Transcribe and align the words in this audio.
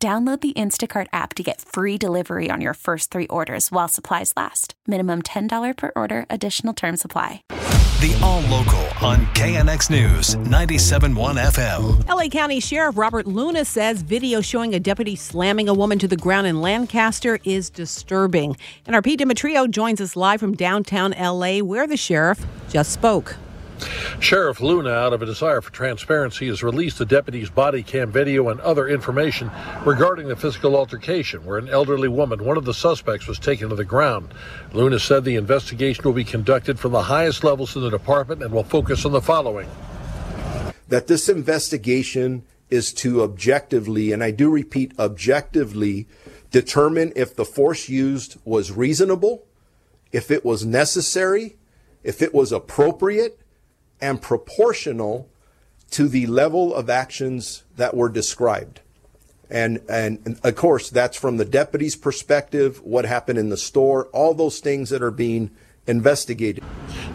Download 0.00 0.40
the 0.40 0.52
Instacart 0.52 1.08
app 1.12 1.34
to 1.34 1.42
get 1.42 1.60
free 1.60 1.98
delivery 1.98 2.50
on 2.52 2.60
your 2.60 2.74
first 2.74 3.10
three 3.10 3.26
orders 3.26 3.72
while 3.72 3.88
supplies 3.88 4.32
last. 4.36 4.74
Minimum 4.86 5.22
$10 5.22 5.76
per 5.76 5.90
order, 5.96 6.24
additional 6.30 6.72
term 6.72 6.96
supply. 6.96 7.42
The 7.48 8.16
All 8.22 8.42
Local 8.42 8.78
on 9.04 9.26
KNX 9.34 9.90
News 9.90 10.36
97.1 10.36 11.34
FM. 11.50 12.08
LA 12.08 12.28
County 12.28 12.60
Sheriff 12.60 12.96
Robert 12.96 13.26
Luna 13.26 13.64
says 13.64 14.02
video 14.02 14.40
showing 14.40 14.72
a 14.72 14.78
deputy 14.78 15.16
slamming 15.16 15.68
a 15.68 15.74
woman 15.74 15.98
to 15.98 16.06
the 16.06 16.16
ground 16.16 16.46
in 16.46 16.60
Lancaster 16.60 17.40
is 17.42 17.68
disturbing. 17.68 18.56
And 18.86 18.94
our 18.94 19.02
Pete 19.02 19.18
Demetriou 19.18 19.68
joins 19.68 20.00
us 20.00 20.14
live 20.14 20.38
from 20.38 20.54
downtown 20.54 21.12
LA, 21.18 21.58
where 21.58 21.88
the 21.88 21.96
sheriff 21.96 22.46
just 22.68 22.92
spoke. 22.92 23.34
Sheriff 24.20 24.60
Luna, 24.60 24.90
out 24.90 25.12
of 25.12 25.22
a 25.22 25.26
desire 25.26 25.60
for 25.60 25.70
transparency, 25.72 26.48
has 26.48 26.62
released 26.62 26.98
the 26.98 27.06
deputy's 27.06 27.50
body 27.50 27.82
cam 27.82 28.10
video 28.10 28.48
and 28.48 28.60
other 28.60 28.88
information 28.88 29.50
regarding 29.84 30.28
the 30.28 30.36
physical 30.36 30.76
altercation 30.76 31.44
where 31.44 31.58
an 31.58 31.68
elderly 31.68 32.08
woman, 32.08 32.44
one 32.44 32.56
of 32.56 32.64
the 32.64 32.74
suspects, 32.74 33.26
was 33.26 33.38
taken 33.38 33.68
to 33.68 33.76
the 33.76 33.84
ground. 33.84 34.34
Luna 34.72 34.98
said 34.98 35.24
the 35.24 35.36
investigation 35.36 36.04
will 36.04 36.12
be 36.12 36.24
conducted 36.24 36.78
from 36.78 36.92
the 36.92 37.02
highest 37.02 37.44
levels 37.44 37.76
in 37.76 37.82
the 37.82 37.90
department 37.90 38.42
and 38.42 38.52
will 38.52 38.64
focus 38.64 39.04
on 39.04 39.12
the 39.12 39.20
following. 39.20 39.68
That 40.88 41.06
this 41.06 41.28
investigation 41.28 42.44
is 42.70 42.92
to 42.94 43.22
objectively, 43.22 44.12
and 44.12 44.22
I 44.22 44.30
do 44.30 44.50
repeat, 44.50 44.92
objectively 44.98 46.06
determine 46.50 47.12
if 47.14 47.34
the 47.34 47.44
force 47.44 47.88
used 47.88 48.36
was 48.44 48.72
reasonable, 48.72 49.44
if 50.12 50.30
it 50.30 50.44
was 50.44 50.64
necessary, 50.64 51.56
if 52.02 52.22
it 52.22 52.34
was 52.34 52.52
appropriate, 52.52 53.38
and 54.00 54.20
proportional 54.20 55.28
to 55.90 56.08
the 56.08 56.26
level 56.26 56.74
of 56.74 56.90
actions 56.90 57.64
that 57.76 57.96
were 57.96 58.08
described. 58.08 58.80
And, 59.50 59.80
and, 59.88 60.38
of 60.44 60.56
course, 60.56 60.90
that's 60.90 61.16
from 61.16 61.38
the 61.38 61.44
deputy's 61.44 61.96
perspective, 61.96 62.82
what 62.82 63.06
happened 63.06 63.38
in 63.38 63.48
the 63.48 63.56
store, 63.56 64.06
all 64.08 64.34
those 64.34 64.60
things 64.60 64.90
that 64.90 65.02
are 65.02 65.10
being 65.10 65.50
investigated. 65.86 66.62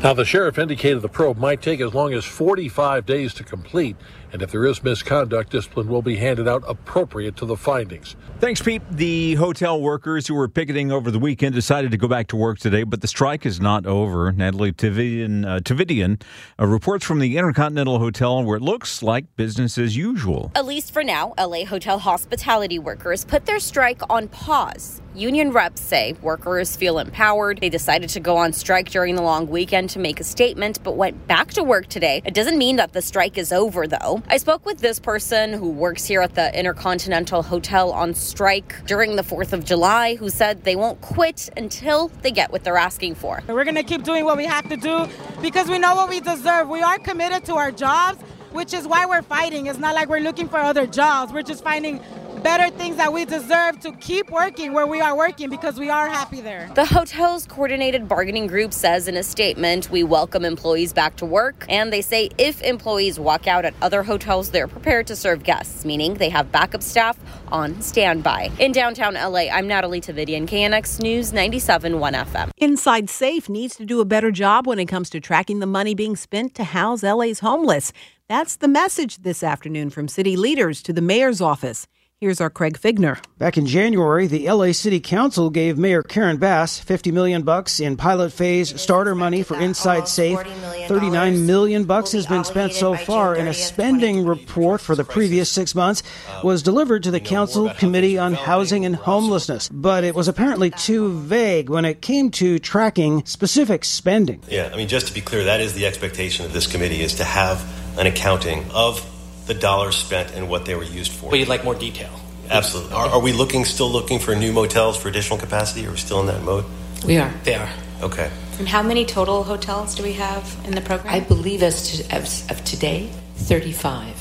Now, 0.04 0.14
the 0.14 0.26
sheriff 0.26 0.60
indicated 0.60 1.02
the 1.02 1.08
probe 1.08 1.38
might 1.38 1.62
take 1.62 1.80
as 1.80 1.94
long 1.94 2.14
as 2.14 2.26
45 2.26 3.06
days 3.06 3.34
to 3.36 3.44
complete, 3.46 3.96
and 4.34 4.42
if 4.42 4.52
there 4.52 4.66
is 4.66 4.84
misconduct, 4.84 5.52
discipline 5.52 5.88
will 5.88 6.02
be 6.02 6.18
handed 6.18 6.46
out 6.46 6.62
appropriate 6.68 7.38
to 7.38 7.46
the 7.46 7.56
findings. 7.56 8.18
Thanks, 8.42 8.62
Pete. 8.62 8.82
The 8.92 9.36
hotel 9.36 9.80
workers 9.80 10.28
who 10.28 10.34
were 10.34 10.50
picketing 10.50 10.92
over 10.92 11.10
the 11.10 11.20
weekend 11.20 11.56
decided 11.56 11.92
to 11.92 11.98
go 11.98 12.10
back 12.10 12.28
to 12.28 12.36
work 12.36 12.60
today, 12.60 12.84
but 12.84 13.00
the 13.00 13.08
strike 13.08 13.46
is 13.46 13.62
not 13.62 13.86
over. 13.86 14.34
Natalie 14.34 14.74
Tavidian, 14.74 15.46
uh, 15.46 15.62
Tavidian 15.62 16.22
uh, 16.60 16.68
reports 16.68 17.06
from 17.06 17.20
the 17.20 17.38
Intercontinental 17.38 18.00
Hotel 18.00 18.44
where 18.44 18.58
it 18.58 18.62
looks 18.62 19.04
like 19.04 19.34
business 19.38 19.78
as 19.78 19.96
usual. 19.96 20.52
At 20.56 20.66
least 20.66 20.92
for 20.92 21.06
now, 21.06 21.34
LA 21.40 21.64
hotel 21.64 21.98
hospitality 21.98 22.78
workers 22.78 23.24
put 23.24 23.46
their 23.46 23.60
strike 23.60 24.02
on 24.10 24.28
pause. 24.28 25.02
Union 25.16 25.52
reps 25.52 25.80
say 25.80 26.16
workers 26.24 26.76
feel 26.76 26.98
empowered. 26.98 27.60
They 27.60 27.70
decided 27.70 28.10
to 28.10 28.20
go 28.20 28.36
on 28.36 28.52
strike 28.52 28.90
during 28.90 29.14
the 29.14 29.22
long 29.22 29.48
weekend 29.48 29.92
to 29.92 30.00
make 30.00 30.20
a 30.20 30.24
statement, 30.24 30.80
but 30.84 30.96
went 30.96 31.28
back 31.28 31.50
to 31.52 31.64
work 31.64 31.88
today. 31.88 32.24
It 32.26 32.34
doesn't 32.34 32.58
mean 32.58 32.78
that 32.78 32.94
the 32.94 33.02
strike 33.02 33.38
is 33.38 33.54
over, 33.54 33.86
though. 33.86 34.24
I 34.28 34.38
spoke 34.38 34.66
with 34.66 34.80
this 34.80 35.00
person 35.00 35.54
who 35.54 35.70
works 35.70 36.06
here 36.06 36.22
at 36.22 36.34
the 36.34 36.58
Intercontinental 36.58 37.44
Hotel 37.44 37.92
on 37.92 38.16
strike 38.16 38.84
during 38.88 39.16
the 39.16 39.22
4th 39.22 39.54
of 39.54 39.64
July, 39.64 40.16
who 40.16 40.30
said 40.30 40.64
they 40.64 40.76
won't 40.76 41.00
quit 41.02 41.48
until 41.58 42.08
they 42.24 42.32
get 42.32 42.52
what 42.52 42.64
they're 42.64 42.78
asking 42.78 43.14
for. 43.14 43.44
We're 43.48 43.66
going 43.66 43.76
to 43.76 43.84
keep 43.84 44.04
doing 44.04 44.26
what 44.26 44.38
we 44.38 44.46
have 44.46 44.68
to 44.70 44.78
do 44.78 45.08
because 45.44 45.70
we 45.70 45.78
know 45.78 45.94
what 45.94 46.10
we 46.10 46.22
deserve. 46.22 46.70
We 46.70 46.82
are 46.82 46.98
committed 46.98 47.46
to 47.46 47.54
our 47.54 47.72
jobs, 47.72 48.20
which 48.52 48.74
is 48.74 48.88
why 48.88 49.06
we're 49.06 49.22
fighting. 49.22 49.68
It's 49.68 49.78
not 49.78 49.94
like 49.94 50.10
we're 50.10 50.22
looking 50.22 50.50
for 50.50 50.58
other 50.58 50.88
jobs, 50.88 51.32
we're 51.32 51.44
just 51.44 51.64
finding 51.64 52.02
better 52.44 52.70
things 52.76 52.98
that 52.98 53.14
we 53.14 53.24
deserve 53.24 53.80
to 53.80 53.94
keep 53.94 54.30
working 54.30 54.74
where 54.74 54.86
we 54.86 55.00
are 55.00 55.16
working 55.16 55.50
because 55.50 55.80
we 55.80 55.90
are 55.90 56.10
happy 56.10 56.42
there. 56.42 56.70
The 56.76 56.84
hotel's 56.84 57.48
coordinated 57.48 58.10
bargaining 58.10 58.48
group 58.48 58.74
says 58.74 59.08
in 59.08 59.16
a 59.16 59.24
statement, 59.24 59.90
we 59.90 60.04
welcome 60.04 60.44
employees 60.44 60.92
back 60.92 61.16
to 61.18 61.26
work, 61.26 61.66
and 61.70 61.94
they 61.94 62.02
say 62.02 62.30
if 62.38 62.62
employees 62.62 63.18
walk 63.18 63.48
out 63.48 63.64
at 63.64 63.74
other 63.82 64.04
hotels, 64.04 64.52
they're 64.52 64.68
prepared 64.68 65.08
to 65.08 65.16
serve 65.16 65.44
guests, 65.44 65.86
meaning 65.86 66.16
they 66.16 66.28
have 66.28 66.52
backup 66.52 66.84
staff 66.84 67.18
on 67.48 67.82
standby. 67.82 68.52
In 68.60 68.74
downtown 68.74 69.14
LA, 69.14 69.48
I'm 69.50 69.66
Natalie 69.66 70.02
Tavidian, 70.02 70.46
KNX 70.46 71.02
News 71.02 71.32
97.1 71.32 72.26
FM. 72.26 72.50
Inside 72.58 73.10
Safe 73.10 73.48
needs 73.48 73.78
to 73.78 73.86
do 73.86 74.02
a 74.02 74.06
better 74.06 74.32
job 74.32 74.68
when 74.68 74.80
it 74.80 74.88
comes 74.88 75.10
to 75.12 75.22
tracking 75.22 75.60
the 75.60 75.66
money 75.66 75.96
being 75.96 76.18
spent 76.18 76.56
to 76.56 76.66
house 76.66 77.04
LA's 77.04 77.40
homeless. 77.40 77.94
That's 78.28 78.58
the 78.58 78.68
message 78.68 79.20
this 79.20 79.44
afternoon 79.44 79.92
from 79.92 80.08
city 80.10 80.36
leaders 80.36 80.82
to 80.84 80.94
the 80.94 81.02
mayor's 81.02 81.40
office. 81.40 81.88
Here's 82.24 82.40
our 82.40 82.50
Craig 82.50 82.80
Fiegener. 82.80 83.22
Back 83.38 83.58
in 83.58 83.66
January, 83.66 84.28
the 84.28 84.50
LA 84.50 84.72
City 84.72 85.02
Council 85.02 85.50
gave 85.50 85.78
Mayor 85.78 86.02
Karen 86.02 86.38
Bass 86.38 86.80
50 86.80 87.12
million 87.12 87.42
bucks 87.42 87.82
in 87.82 87.98
pilot 87.98 88.32
phase 88.32 88.80
starter 88.80 89.14
money 89.14 89.44
for 89.44 89.60
Inside 89.60 90.08
Safe. 90.08 90.40
39 90.88 91.46
million 91.46 91.84
bucks 91.84 92.14
has 92.14 92.26
been 92.26 92.46
spent 92.46 92.72
so 92.72 92.96
far, 92.96 93.36
and 93.36 93.50
a 93.50 93.54
spending 93.54 94.26
report 94.26 94.80
for 94.80 94.96
the 94.96 95.04
previous 95.04 95.52
6 95.52 95.76
months 95.76 96.02
was 96.46 96.64
delivered 96.64 97.04
to 97.04 97.12
the 97.12 97.20
Council 97.20 97.70
Committee 97.72 98.18
on 98.18 98.36
Housing 98.36 98.86
and 98.86 98.96
Homelessness, 98.96 99.68
but 99.68 100.06
it 100.06 100.16
was 100.16 100.30
apparently 100.30 100.70
too 100.70 101.20
vague 101.20 101.70
when 101.70 101.84
it 101.84 102.02
came 102.02 102.32
to 102.32 102.58
tracking 102.58 103.26
specific 103.26 103.84
spending. 103.84 104.42
Yeah, 104.48 104.70
I 104.72 104.78
mean 104.78 104.88
just 104.88 105.08
to 105.08 105.14
be 105.14 105.20
clear, 105.20 105.44
that 105.44 105.60
is 105.60 105.74
the 105.74 105.86
expectation 105.86 106.46
of 106.46 106.54
this 106.54 106.68
committee 106.68 107.02
is 107.02 107.16
to 107.16 107.26
have 107.26 107.62
an 108.00 108.08
accounting 108.08 108.64
of 108.72 109.10
the 109.46 109.54
dollars 109.54 109.96
spent 109.96 110.32
and 110.34 110.50
what 110.50 110.66
they 110.66 110.76
were 110.76 110.84
used 110.84 111.12
for. 111.12 111.30
But 111.30 111.40
you'd 111.40 111.50
like 111.50 111.64
more 111.64 111.76
detail. 111.76 112.12
Absolutely. 112.50 112.94
Are, 112.94 113.08
are, 113.08 113.20
we 113.20 113.32
looking 113.32 113.66
still 113.66 113.90
looking 113.90 114.20
for 114.20 114.36
new 114.36 114.52
motels 114.52 114.98
for 114.98 115.10
additional 115.10 115.40
capacity? 115.40 115.88
Are 115.88 115.92
we 115.92 115.98
still 115.98 116.20
in 116.20 116.28
that 116.28 116.44
mode? 116.44 116.66
We 117.06 117.18
are. 117.18 117.34
They 117.44 117.56
are. 117.56 117.70
Okay. 118.02 118.30
And 118.60 118.68
how 118.68 118.84
many 118.84 119.06
total 119.06 119.44
hotels 119.44 119.96
do 119.96 120.04
we 120.04 120.14
have 120.14 120.56
in 120.66 120.76
the 120.76 120.82
program? 120.82 121.14
I 121.14 121.22
believe 121.22 121.64
as, 121.64 121.98
to, 121.98 122.14
as 122.14 122.50
of 122.52 122.64
today, 122.64 123.10
35. 123.36 124.16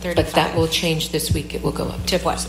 35. 0.00 0.16
But 0.16 0.34
that 0.34 0.56
will 0.56 0.66
change 0.68 1.10
this 1.10 1.32
week. 1.32 1.54
It 1.54 1.62
will 1.62 1.72
go 1.72 1.84
up 1.84 2.04
to 2.06 2.18
what? 2.18 2.46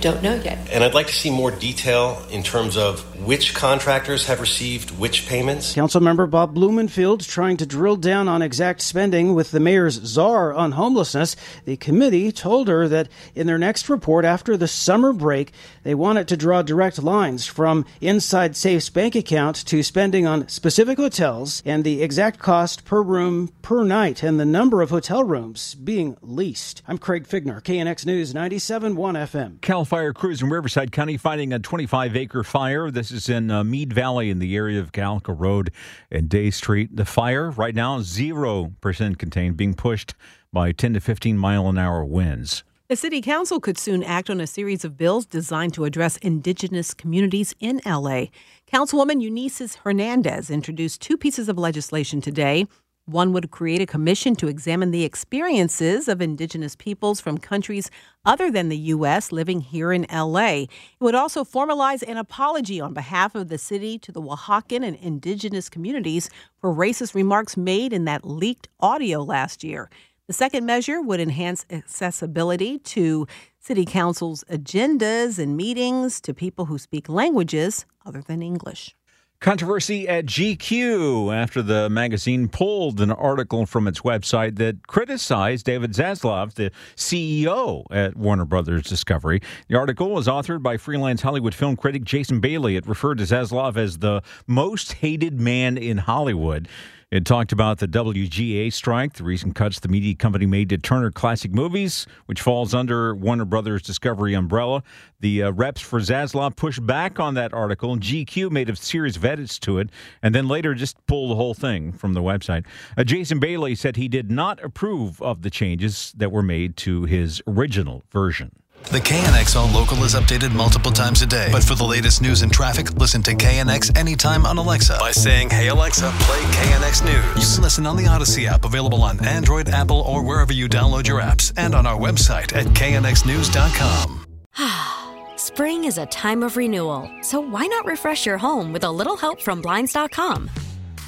Don't 0.00 0.22
know 0.22 0.36
yet. 0.36 0.58
And 0.70 0.84
I'd 0.84 0.94
like 0.94 1.08
to 1.08 1.12
see 1.12 1.28
more 1.30 1.50
detail 1.50 2.24
in 2.30 2.44
terms 2.44 2.76
of 2.76 3.00
which 3.26 3.52
contractors 3.52 4.26
have 4.26 4.40
received 4.40 4.92
which 4.92 5.26
payments. 5.26 5.74
Councilmember 5.74 6.30
Bob 6.30 6.54
Blumenfield 6.54 7.26
trying 7.26 7.56
to 7.56 7.66
drill 7.66 7.96
down 7.96 8.28
on 8.28 8.40
exact 8.40 8.80
spending 8.80 9.34
with 9.34 9.50
the 9.50 9.58
mayor's 9.58 9.94
czar 9.94 10.54
on 10.54 10.72
homelessness. 10.72 11.34
The 11.64 11.76
committee 11.76 12.30
told 12.30 12.68
her 12.68 12.86
that 12.86 13.08
in 13.34 13.48
their 13.48 13.58
next 13.58 13.88
report 13.88 14.24
after 14.24 14.56
the 14.56 14.68
summer 14.68 15.12
break, 15.12 15.52
they 15.82 15.96
wanted 15.96 16.28
to 16.28 16.36
draw 16.36 16.62
direct 16.62 17.02
lines 17.02 17.46
from 17.46 17.84
inside 18.00 18.54
Safe's 18.54 18.90
bank 18.90 19.16
account 19.16 19.56
to 19.66 19.82
spending 19.82 20.26
on 20.26 20.48
specific 20.48 20.98
hotels 20.98 21.60
and 21.66 21.82
the 21.82 22.02
exact 22.02 22.38
cost 22.38 22.84
per 22.84 23.02
room 23.02 23.50
per 23.62 23.82
night 23.82 24.22
and 24.22 24.38
the 24.38 24.44
number 24.44 24.80
of 24.80 24.90
hotel 24.90 25.24
rooms 25.24 25.74
being 25.74 26.16
leased. 26.22 26.82
I'm 26.86 26.98
Craig 26.98 27.26
Fiegener, 27.26 27.60
KNX 27.60 28.06
News 28.06 28.32
97.1 28.32 28.94
FM. 28.94 29.60
Cal 29.60 29.84
Fire 29.88 30.12
crews 30.12 30.42
in 30.42 30.50
Riverside 30.50 30.92
County 30.92 31.16
fighting 31.16 31.50
a 31.50 31.58
25 31.58 32.14
acre 32.14 32.44
fire. 32.44 32.90
This 32.90 33.10
is 33.10 33.30
in 33.30 33.50
uh, 33.50 33.64
Mead 33.64 33.94
Valley 33.94 34.28
in 34.28 34.38
the 34.38 34.54
area 34.54 34.78
of 34.80 34.92
Calico 34.92 35.32
Road 35.32 35.70
and 36.10 36.28
Day 36.28 36.50
Street. 36.50 36.94
The 36.94 37.06
fire 37.06 37.48
right 37.52 37.74
now 37.74 37.98
0% 38.00 39.18
contained, 39.18 39.56
being 39.56 39.72
pushed 39.72 40.14
by 40.52 40.72
10 40.72 40.92
to 40.92 41.00
15 41.00 41.38
mile 41.38 41.70
an 41.70 41.78
hour 41.78 42.04
winds. 42.04 42.64
The 42.88 42.96
City 42.96 43.22
Council 43.22 43.60
could 43.60 43.78
soon 43.78 44.02
act 44.02 44.28
on 44.28 44.42
a 44.42 44.46
series 44.46 44.84
of 44.84 44.98
bills 44.98 45.24
designed 45.24 45.72
to 45.72 45.86
address 45.86 46.18
indigenous 46.18 46.92
communities 46.92 47.54
in 47.58 47.80
LA. 47.86 48.26
Councilwoman 48.70 49.22
Eunisses 49.22 49.76
Hernandez 49.76 50.50
introduced 50.50 51.00
two 51.00 51.16
pieces 51.16 51.48
of 51.48 51.56
legislation 51.56 52.20
today. 52.20 52.66
One 53.08 53.32
would 53.32 53.50
create 53.50 53.80
a 53.80 53.86
commission 53.86 54.36
to 54.36 54.48
examine 54.48 54.90
the 54.90 55.02
experiences 55.02 56.08
of 56.08 56.20
indigenous 56.20 56.76
peoples 56.76 57.22
from 57.22 57.38
countries 57.38 57.90
other 58.26 58.50
than 58.50 58.68
the 58.68 58.76
U.S. 58.76 59.32
living 59.32 59.62
here 59.62 59.94
in 59.94 60.04
L.A. 60.10 60.64
It 60.64 60.68
would 61.00 61.14
also 61.14 61.42
formalize 61.42 62.02
an 62.02 62.18
apology 62.18 62.82
on 62.82 62.92
behalf 62.92 63.34
of 63.34 63.48
the 63.48 63.56
city 63.56 63.98
to 64.00 64.12
the 64.12 64.20
Oaxacan 64.20 64.86
and 64.86 64.94
indigenous 64.96 65.70
communities 65.70 66.28
for 66.60 66.70
racist 66.70 67.14
remarks 67.14 67.56
made 67.56 67.94
in 67.94 68.04
that 68.04 68.26
leaked 68.26 68.68
audio 68.78 69.22
last 69.22 69.64
year. 69.64 69.88
The 70.26 70.34
second 70.34 70.66
measure 70.66 71.00
would 71.00 71.18
enhance 71.18 71.64
accessibility 71.70 72.78
to 72.78 73.26
City 73.58 73.86
Council's 73.86 74.44
agendas 74.50 75.38
and 75.38 75.56
meetings 75.56 76.20
to 76.20 76.34
people 76.34 76.66
who 76.66 76.76
speak 76.76 77.08
languages 77.08 77.86
other 78.04 78.20
than 78.20 78.42
English. 78.42 78.94
Controversy 79.40 80.08
at 80.08 80.26
GQ 80.26 81.32
after 81.32 81.62
the 81.62 81.88
magazine 81.88 82.48
pulled 82.48 83.00
an 83.00 83.12
article 83.12 83.66
from 83.66 83.86
its 83.86 84.00
website 84.00 84.56
that 84.56 84.88
criticized 84.88 85.64
David 85.64 85.92
Zaslav, 85.92 86.54
the 86.54 86.72
CEO 86.96 87.84
at 87.92 88.16
Warner 88.16 88.44
Brothers 88.44 88.82
Discovery. 88.82 89.40
The 89.68 89.76
article 89.76 90.10
was 90.10 90.26
authored 90.26 90.64
by 90.64 90.76
freelance 90.76 91.22
Hollywood 91.22 91.54
film 91.54 91.76
critic 91.76 92.02
Jason 92.02 92.40
Bailey. 92.40 92.74
It 92.74 92.88
referred 92.88 93.18
to 93.18 93.24
Zaslav 93.24 93.76
as 93.76 93.98
the 93.98 94.22
most 94.48 94.94
hated 94.94 95.40
man 95.40 95.78
in 95.78 95.98
Hollywood. 95.98 96.66
It 97.10 97.24
talked 97.24 97.52
about 97.52 97.78
the 97.78 97.88
WGA 97.88 98.70
strike, 98.70 99.14
the 99.14 99.24
recent 99.24 99.54
cuts 99.54 99.80
the 99.80 99.88
media 99.88 100.14
company 100.14 100.44
made 100.44 100.68
to 100.68 100.76
Turner 100.76 101.10
Classic 101.10 101.50
Movies, 101.50 102.06
which 102.26 102.42
falls 102.42 102.74
under 102.74 103.14
Warner 103.14 103.46
Brothers 103.46 103.80
Discovery 103.80 104.34
umbrella. 104.34 104.82
The 105.20 105.44
uh, 105.44 105.52
reps 105.52 105.80
for 105.80 106.00
Zaslav 106.00 106.54
pushed 106.54 106.84
back 106.84 107.18
on 107.18 107.32
that 107.32 107.54
article. 107.54 107.94
and 107.94 108.02
GQ 108.02 108.50
made 108.50 108.68
a 108.68 108.76
series 108.76 109.16
of 109.16 109.24
edits 109.24 109.58
to 109.60 109.78
it, 109.78 109.88
and 110.22 110.34
then 110.34 110.48
later 110.48 110.74
just 110.74 110.98
pulled 111.06 111.30
the 111.30 111.36
whole 111.36 111.54
thing 111.54 111.92
from 111.92 112.12
the 112.12 112.20
website. 112.20 112.66
Uh, 112.94 113.04
Jason 113.04 113.38
Bailey 113.38 113.74
said 113.74 113.96
he 113.96 114.08
did 114.08 114.30
not 114.30 114.62
approve 114.62 115.22
of 115.22 115.40
the 115.40 115.50
changes 115.50 116.12
that 116.14 116.30
were 116.30 116.42
made 116.42 116.76
to 116.76 117.04
his 117.04 117.40
original 117.46 118.02
version. 118.10 118.52
The 118.84 119.00
KNX 119.00 119.38
KNXL 119.48 119.74
local 119.74 120.02
is 120.04 120.14
updated 120.14 120.54
multiple 120.54 120.90
times 120.90 121.20
a 121.20 121.26
day. 121.26 121.48
But 121.52 121.62
for 121.62 121.74
the 121.74 121.84
latest 121.84 122.22
news 122.22 122.42
and 122.42 122.50
traffic, 122.50 122.94
listen 122.94 123.22
to 123.24 123.34
KNX 123.34 123.96
anytime 123.98 124.46
on 124.46 124.56
Alexa 124.56 124.96
by 124.98 125.10
saying, 125.10 125.50
Hey 125.50 125.68
Alexa, 125.68 126.10
play 126.20 126.40
KNX 126.40 127.04
News. 127.04 127.50
You 127.50 127.54
can 127.56 127.62
listen 127.62 127.86
on 127.86 127.96
the 127.96 128.04
Audacy 128.04 128.46
app, 128.46 128.64
available 128.64 129.02
on 129.02 129.22
Android, 129.24 129.68
Apple, 129.68 130.00
or 130.00 130.22
wherever 130.22 130.52
you 130.52 130.68
download 130.68 131.06
your 131.06 131.20
apps, 131.20 131.52
and 131.56 131.74
on 131.74 131.86
our 131.86 131.98
website 131.98 132.54
at 132.54 132.66
knxnews.com. 132.66 134.24
Spring 135.36 135.84
is 135.84 135.98
a 135.98 136.06
time 136.06 136.42
of 136.42 136.56
renewal, 136.56 137.10
so 137.20 137.40
why 137.40 137.66
not 137.66 137.84
refresh 137.84 138.24
your 138.24 138.38
home 138.38 138.72
with 138.72 138.84
a 138.84 138.90
little 138.90 139.16
help 139.16 139.40
from 139.42 139.60
Blinds.com? 139.60 140.50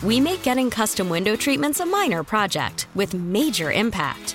We 0.02 0.20
make 0.20 0.42
getting 0.42 0.70
custom 0.70 1.08
window 1.08 1.36
treatments 1.36 1.80
a 1.80 1.86
minor 1.86 2.22
project 2.24 2.88
with 2.94 3.14
major 3.14 3.72
impact. 3.72 4.34